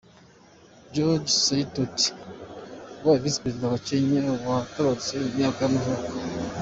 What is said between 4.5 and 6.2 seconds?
yaratabarutse, ku myaka y’amavuko.